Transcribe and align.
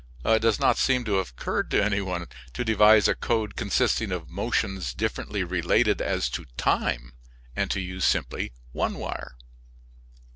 It 0.25 0.41
does 0.41 0.59
not 0.59 0.79
seem 0.79 1.05
to 1.05 1.17
have 1.17 1.29
occurred 1.29 1.69
to 1.69 1.83
any 1.83 2.01
one 2.01 2.25
to 2.53 2.65
devise 2.65 3.07
a 3.07 3.13
code 3.13 3.55
consisting 3.55 4.11
of 4.11 4.31
motions 4.31 4.95
differently 4.95 5.43
related 5.43 6.01
as 6.01 6.27
to 6.31 6.45
time, 6.57 7.13
and 7.55 7.69
to 7.69 7.79
use 7.79 8.03
simply 8.03 8.51
one 8.71 8.95
wire. 8.97 9.35